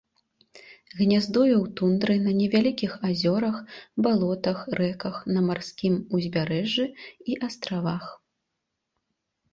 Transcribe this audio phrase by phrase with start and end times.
[1.01, 3.59] Гняздуе ў тундры на невялікіх азёрах,
[4.07, 8.05] балотах, рэках, на марскім ўзбярэжжы і астравах.